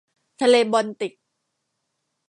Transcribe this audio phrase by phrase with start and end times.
[0.41, 1.13] ทะเลบอลติก